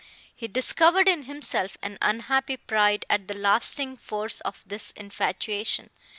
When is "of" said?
4.39-4.63